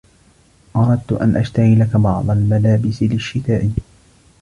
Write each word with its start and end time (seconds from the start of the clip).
أردت 0.75 1.11
أن 1.13 1.37
أشتري 1.37 1.75
لك 1.75 1.97
بعض 1.97 2.29
الملابس 2.31 3.03
للشّتاء. 3.03 3.69